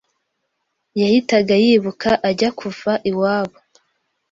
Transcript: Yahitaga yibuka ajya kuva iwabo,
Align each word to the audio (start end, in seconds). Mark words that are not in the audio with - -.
Yahitaga 1.01 1.53
yibuka 1.63 2.09
ajya 2.29 2.49
kuva 2.59 2.91
iwabo, 3.09 3.57